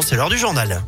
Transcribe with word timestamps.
C'est 0.00 0.16
l'heure 0.16 0.30
du 0.30 0.38
journal. 0.38 0.82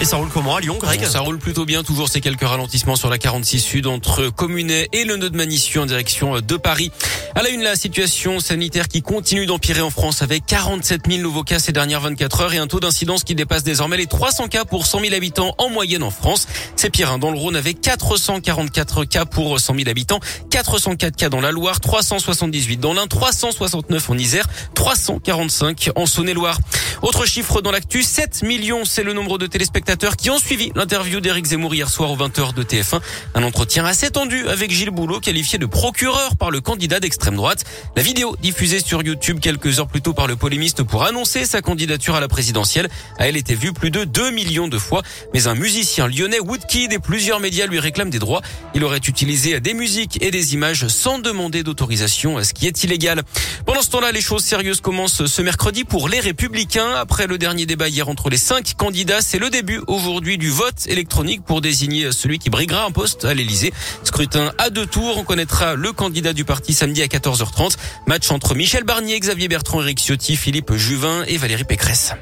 Et 0.00 0.04
ça 0.04 0.16
roule 0.16 0.28
comment 0.32 0.56
à 0.56 0.60
Lyon, 0.60 0.78
Greg 0.80 1.04
Ça 1.04 1.20
roule 1.20 1.38
plutôt 1.38 1.66
bien. 1.66 1.82
Toujours 1.82 2.08
ces 2.08 2.20
quelques 2.20 2.46
ralentissements 2.46 2.96
sur 2.96 3.10
la 3.10 3.18
46 3.18 3.60
Sud 3.60 3.86
entre 3.86 4.30
Communet 4.30 4.88
et 4.92 5.04
le 5.04 5.16
nœud 5.16 5.28
de 5.28 5.36
Manissu 5.36 5.78
en 5.78 5.86
direction 5.86 6.40
de 6.40 6.56
Paris. 6.56 6.92
À 7.34 7.42
la 7.42 7.50
une, 7.50 7.62
la 7.62 7.76
situation 7.76 8.40
sanitaire 8.40 8.88
qui 8.88 9.02
continue 9.02 9.46
d'empirer 9.46 9.82
en 9.82 9.90
France 9.90 10.22
avec 10.22 10.46
47 10.46 11.02
000 11.08 11.20
nouveaux 11.22 11.44
cas 11.44 11.58
ces 11.58 11.72
dernières 11.72 12.00
24 12.00 12.40
heures 12.40 12.54
et 12.54 12.58
un 12.58 12.66
taux 12.66 12.80
d'incidence 12.80 13.24
qui 13.24 13.34
dépasse 13.34 13.62
désormais 13.62 13.98
les 13.98 14.06
300 14.06 14.48
cas 14.48 14.64
pour 14.64 14.86
100 14.86 15.00
000 15.00 15.14
habitants 15.14 15.54
en 15.58 15.68
moyenne 15.68 16.02
en 16.02 16.10
France. 16.10 16.48
C'est 16.76 16.90
pire, 16.90 17.12
hein. 17.12 17.18
dans 17.18 17.30
le 17.30 17.38
Rhône 17.38 17.54
avec 17.54 17.80
444 17.82 19.04
cas 19.04 19.26
pour 19.26 19.60
100 19.60 19.74
000 19.76 19.88
habitants, 19.88 20.20
404 20.50 21.14
cas 21.14 21.28
dans 21.28 21.40
la 21.40 21.52
Loire, 21.52 21.78
378 21.78 22.78
dans 22.78 22.94
l'Ain, 22.94 23.06
369 23.06 24.10
en 24.10 24.18
Isère, 24.18 24.46
345 24.74 25.90
en 25.94 26.06
Saône-et-Loire. 26.06 26.58
Autre 27.02 27.24
chiffre 27.24 27.62
dans 27.62 27.70
l'actu, 27.70 28.02
7 28.02 28.42
millions, 28.42 28.84
c'est 28.84 29.02
le 29.02 29.14
nombre 29.14 29.38
de 29.38 29.46
téléspectateurs 29.46 30.16
qui 30.16 30.28
ont 30.28 30.36
suivi 30.36 30.70
l'interview 30.74 31.20
d'Éric 31.20 31.46
Zemmour 31.46 31.74
hier 31.74 31.88
soir 31.88 32.10
aux 32.10 32.16
20h 32.16 32.52
de 32.52 32.62
TF1. 32.62 33.00
Un 33.34 33.42
entretien 33.42 33.86
assez 33.86 34.10
tendu 34.10 34.46
avec 34.48 34.70
Gilles 34.70 34.90
Boulot, 34.90 35.18
qualifié 35.18 35.58
de 35.58 35.64
procureur 35.64 36.36
par 36.36 36.50
le 36.50 36.60
candidat 36.60 37.00
d'extrême 37.00 37.36
droite. 37.36 37.64
La 37.96 38.02
vidéo 38.02 38.36
diffusée 38.42 38.80
sur 38.80 39.02
YouTube 39.02 39.40
quelques 39.40 39.80
heures 39.80 39.86
plus 39.86 40.02
tôt 40.02 40.12
par 40.12 40.26
le 40.26 40.36
polémiste 40.36 40.82
pour 40.82 41.04
annoncer 41.04 41.46
sa 41.46 41.62
candidature 41.62 42.16
à 42.16 42.20
la 42.20 42.28
présidentielle 42.28 42.90
a 43.18 43.26
elle 43.26 43.38
été 43.38 43.54
vue 43.54 43.72
plus 43.72 43.90
de 43.90 44.04
2 44.04 44.30
millions 44.30 44.68
de 44.68 44.76
fois. 44.76 45.00
Mais 45.32 45.46
un 45.46 45.54
musicien 45.54 46.06
lyonnais, 46.06 46.38
Woodkid, 46.38 46.92
et 46.92 46.98
plusieurs 46.98 47.40
médias 47.40 47.66
lui 47.66 47.78
réclament 47.78 48.10
des 48.10 48.18
droits. 48.18 48.42
Il 48.74 48.84
aurait 48.84 48.98
utilisé 48.98 49.58
des 49.60 49.72
musiques 49.72 50.22
et 50.22 50.30
des 50.30 50.52
images 50.52 50.86
sans 50.88 51.18
demander 51.18 51.62
d'autorisation, 51.62 52.44
ce 52.44 52.52
qui 52.52 52.66
est 52.66 52.84
illégal. 52.84 53.22
Pendant 53.64 53.80
ce 53.80 53.88
temps-là, 53.88 54.12
les 54.12 54.20
choses 54.20 54.44
sérieuses 54.44 54.82
commencent 54.82 55.24
ce 55.24 55.40
mercredi 55.40 55.84
pour 55.84 56.10
les 56.10 56.20
Républicains. 56.20 56.89
Après 56.96 57.26
le 57.26 57.38
dernier 57.38 57.66
débat 57.66 57.88
hier 57.88 58.08
entre 58.08 58.30
les 58.30 58.36
cinq 58.36 58.74
candidats, 58.76 59.20
c'est 59.20 59.38
le 59.38 59.50
début 59.50 59.80
aujourd'hui 59.86 60.38
du 60.38 60.50
vote 60.50 60.86
électronique 60.86 61.42
pour 61.44 61.60
désigner 61.60 62.12
celui 62.12 62.38
qui 62.38 62.50
briguera 62.50 62.84
un 62.84 62.90
poste 62.90 63.24
à 63.24 63.34
l'Elysée. 63.34 63.72
Scrutin 64.04 64.52
à 64.58 64.70
deux 64.70 64.86
tours. 64.86 65.18
On 65.18 65.24
connaîtra 65.24 65.74
le 65.74 65.92
candidat 65.92 66.32
du 66.32 66.44
parti 66.44 66.72
samedi 66.72 67.02
à 67.02 67.06
14h30. 67.06 67.76
Match 68.06 68.30
entre 68.30 68.54
Michel 68.54 68.84
Barnier, 68.84 69.18
Xavier 69.18 69.48
Bertrand, 69.48 69.82
Eric 69.82 69.98
Ciotti, 69.98 70.36
Philippe 70.36 70.74
Juvin 70.74 71.24
et 71.26 71.36
Valérie 71.36 71.64
Pécresse. 71.64 72.14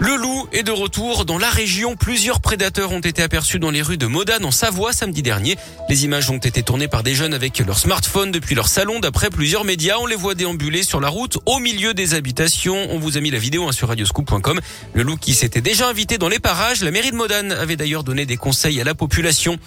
Le 0.00 0.16
loup 0.16 0.48
est 0.50 0.62
de 0.62 0.70
retour 0.70 1.26
dans 1.26 1.36
la 1.36 1.50
région. 1.50 1.94
Plusieurs 1.94 2.40
prédateurs 2.40 2.90
ont 2.90 3.00
été 3.00 3.22
aperçus 3.22 3.58
dans 3.58 3.70
les 3.70 3.82
rues 3.82 3.98
de 3.98 4.06
Modane 4.06 4.46
en 4.46 4.50
Savoie 4.50 4.94
samedi 4.94 5.20
dernier. 5.20 5.56
Les 5.90 6.04
images 6.06 6.30
ont 6.30 6.38
été 6.38 6.62
tournées 6.62 6.88
par 6.88 7.02
des 7.02 7.14
jeunes 7.14 7.34
avec 7.34 7.58
leur 7.58 7.78
smartphone 7.78 8.30
depuis 8.30 8.54
leur 8.54 8.68
salon. 8.68 8.98
D'après 9.00 9.28
plusieurs 9.28 9.64
médias, 9.64 9.98
on 10.00 10.06
les 10.06 10.16
voit 10.16 10.34
déambuler 10.34 10.84
sur 10.84 11.00
la 11.00 11.10
route 11.10 11.36
au 11.44 11.58
milieu 11.58 11.92
des 11.92 12.14
habitations. 12.14 12.88
On 12.88 12.98
vous 12.98 13.18
a 13.18 13.20
mis 13.20 13.30
la 13.30 13.38
vidéo 13.38 13.68
hein, 13.68 13.72
sur 13.72 13.88
radioscoop.com. 13.88 14.58
Le 14.94 15.02
loup 15.02 15.16
qui 15.18 15.34
s'était 15.34 15.60
déjà 15.60 15.86
invité 15.86 16.16
dans 16.16 16.30
les 16.30 16.38
parages. 16.38 16.80
La 16.80 16.92
mairie 16.92 17.10
de 17.10 17.16
Modane 17.16 17.52
avait 17.52 17.76
d'ailleurs 17.76 18.02
donné 18.02 18.24
des 18.24 18.38
conseils 18.38 18.80
à 18.80 18.84
la 18.84 18.94
population. 18.94 19.58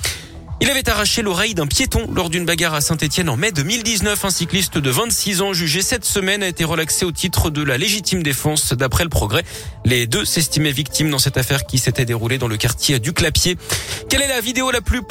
Il 0.63 0.69
avait 0.69 0.87
arraché 0.87 1.21
l'oreille 1.23 1.55
d'un 1.55 1.67
piéton 1.67 2.07
lors 2.15 2.29
d'une 2.29 2.45
bagarre 2.45 2.73
à 2.73 2.79
Saint-Etienne 2.79 3.27
en 3.27 3.35
mai 3.35 3.51
2019. 3.51 4.23
Un 4.23 4.29
cycliste 4.29 4.77
de 4.77 4.89
26 4.89 5.41
ans 5.41 5.51
jugé 5.51 5.81
cette 5.81 6.05
semaine 6.05 6.41
a 6.41 6.47
été 6.47 6.63
relaxé 6.63 7.03
au 7.03 7.11
titre 7.11 7.49
de 7.49 7.61
la 7.61 7.77
légitime 7.77 8.23
défense 8.23 8.71
d'après 8.71 9.03
le 9.03 9.09
progrès. 9.09 9.43
Les 9.83 10.07
deux 10.07 10.23
s'estimaient 10.23 10.71
victimes 10.71 11.09
dans 11.09 11.19
cette 11.19 11.35
affaire 11.35 11.65
qui 11.65 11.79
s'était 11.79 12.05
déroulée 12.05 12.37
dans 12.37 12.47
le 12.47 12.55
quartier 12.55 12.99
du 12.99 13.11
Clapier. 13.11 13.57
Quelle 14.07 14.21
est 14.21 14.29
la 14.29 14.39
vidéo 14.39 14.71
la 14.71 14.79
plus, 14.79 15.01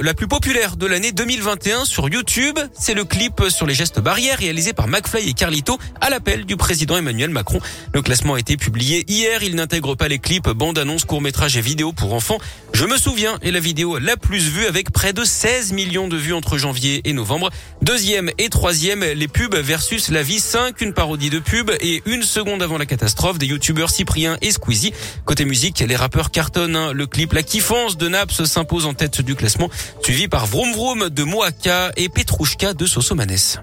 la 0.00 0.14
plus 0.14 0.28
populaire 0.28 0.78
de 0.78 0.86
l'année 0.86 1.12
2021 1.12 1.84
sur 1.84 2.08
YouTube? 2.08 2.58
C'est 2.72 2.94
le 2.94 3.04
clip 3.04 3.42
sur 3.50 3.66
les 3.66 3.74
gestes 3.74 4.00
barrières 4.00 4.38
réalisé 4.38 4.72
par 4.72 4.88
McFly 4.88 5.28
et 5.28 5.34
Carlito 5.34 5.78
à 6.00 6.08
l'appel 6.08 6.46
du 6.46 6.56
président 6.56 6.96
Emmanuel 6.96 7.28
Macron. 7.28 7.60
Le 7.92 8.00
classement 8.00 8.32
a 8.32 8.40
été 8.40 8.56
publié 8.56 9.04
hier. 9.08 9.42
Il 9.42 9.56
n'intègre 9.56 9.94
pas 9.94 10.08
les 10.08 10.20
clips, 10.20 10.48
bandes 10.48 10.78
annonces, 10.78 11.04
courts-métrages 11.04 11.58
et 11.58 11.60
vidéos 11.60 11.92
pour 11.92 12.14
enfants. 12.14 12.38
Je 12.72 12.86
me 12.86 12.96
souviens 12.96 13.38
est 13.42 13.50
la 13.50 13.60
vidéo 13.60 13.98
la 13.98 14.16
plus 14.16 14.48
vue 14.48 14.64
avec 14.64 14.90
près 15.02 15.12
de 15.12 15.24
16 15.24 15.72
millions 15.72 16.06
de 16.06 16.16
vues 16.16 16.32
entre 16.32 16.58
janvier 16.58 17.00
et 17.02 17.12
novembre. 17.12 17.50
Deuxième 17.82 18.30
et 18.38 18.48
troisième, 18.50 19.02
les 19.02 19.26
pubs 19.26 19.56
versus 19.56 20.10
la 20.10 20.22
vie 20.22 20.38
5, 20.38 20.80
une 20.80 20.94
parodie 20.94 21.28
de 21.28 21.40
pub 21.40 21.72
et 21.80 22.04
une 22.06 22.22
seconde 22.22 22.62
avant 22.62 22.78
la 22.78 22.86
catastrophe 22.86 23.36
des 23.36 23.46
youtubeurs 23.46 23.90
Cyprien 23.90 24.36
et 24.42 24.52
Squeezie. 24.52 24.92
Côté 25.24 25.44
musique, 25.44 25.80
les 25.80 25.96
rappeurs 25.96 26.30
cartonnent. 26.30 26.76
Hein. 26.76 26.92
Le 26.92 27.08
clip 27.08 27.32
La 27.32 27.42
Kiffance 27.42 27.96
de 27.96 28.06
Naps 28.06 28.44
s'impose 28.44 28.86
en 28.86 28.94
tête 28.94 29.22
du 29.22 29.34
classement, 29.34 29.70
suivi 30.04 30.28
par 30.28 30.46
Vroom 30.46 30.72
Vroom 30.72 31.08
de 31.08 31.24
Moaka 31.24 31.90
et 31.96 32.08
Petrouchka 32.08 32.72
de 32.72 32.86
Sosomanes. 32.86 33.58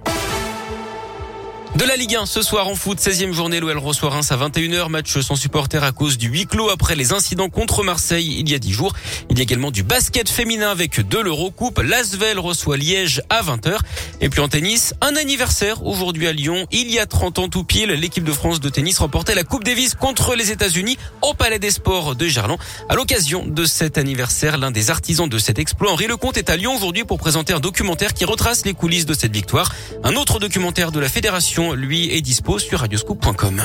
De 1.80 1.86
la 1.86 1.96
Ligue 1.96 2.18
1 2.18 2.26
ce 2.26 2.42
soir 2.42 2.68
en 2.68 2.76
foot, 2.76 3.00
16e 3.00 3.32
journée, 3.32 3.62
l'OL 3.62 3.78
reçoit 3.78 4.10
Reims 4.10 4.34
à 4.34 4.36
21h, 4.36 4.90
match 4.90 5.18
sans 5.22 5.38
supporter 5.38 5.82
à 5.82 5.94
cause 5.94 6.18
du 6.18 6.28
huis 6.28 6.46
clos 6.46 6.70
après 6.70 6.94
les 6.98 7.14
incidents 7.14 7.48
contre 7.48 7.84
Marseille 7.84 8.36
il 8.38 8.50
y 8.50 8.54
a 8.54 8.60
10 8.60 8.74
jours. 8.74 8.92
Il 9.30 9.38
y 9.38 9.40
a 9.40 9.44
également 9.44 9.72
du 9.72 9.82
basket 9.82 10.28
féminin 10.28 10.72
avec 10.72 11.08
de 11.08 11.18
l'Eurocoupe. 11.18 11.80
L'Asvel 11.80 12.38
reçoit 12.38 12.76
Liège 12.76 13.22
à 13.30 13.42
20h. 13.44 13.78
Et 14.20 14.28
puis 14.28 14.42
en 14.42 14.50
tennis, 14.50 14.94
un 15.00 15.16
anniversaire 15.16 15.86
aujourd'hui 15.86 16.28
à 16.28 16.34
Lyon. 16.34 16.68
Il 16.74 16.92
y 16.92 17.00
a 17.00 17.06
30 17.06 17.40
ans 17.40 17.48
tout 17.48 17.64
pile, 17.64 17.92
l'équipe 17.92 18.26
de 18.26 18.34
France 18.34 18.60
de 18.60 18.68
tennis 18.68 18.98
remportait 18.98 19.34
la 19.34 19.46
Coupe 19.46 19.64
Davis 19.64 19.96
contre 19.96 20.36
les 20.36 20.52
États-Unis 20.52 20.98
au 21.22 21.34
Palais 21.34 21.60
des 21.60 21.72
Sports 21.72 22.18
de 22.18 22.28
Gerland. 22.28 22.60
À 22.90 22.96
l'occasion 22.96 23.46
de 23.46 23.64
cet 23.64 23.98
anniversaire, 23.98 24.58
l'un 24.58 24.72
des 24.72 24.90
artisans 24.90 25.30
de 25.30 25.38
cet 25.38 25.60
exploit, 25.60 25.94
Henri 25.94 26.08
Lecomte, 26.08 26.36
est 26.36 26.50
à 26.50 26.58
Lyon 26.58 26.76
aujourd'hui 26.76 27.06
pour 27.06 27.20
présenter 27.20 27.54
un 27.54 27.62
documentaire 27.62 28.14
qui 28.14 28.26
retrace 28.26 28.66
les 28.66 28.74
coulisses 28.74 29.06
de 29.06 29.14
cette 29.14 29.32
victoire. 29.32 29.74
Un 30.04 30.18
autre 30.18 30.40
documentaire 30.40 30.92
de 30.92 31.00
la 31.00 31.08
Fédération 31.08 31.69
lui, 31.74 32.14
est 32.14 32.22
dispo 32.22 32.60
sur 32.60 32.80
radioscoop.com. 32.80 33.62